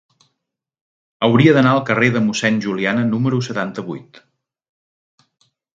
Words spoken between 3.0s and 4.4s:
número setanta-vuit.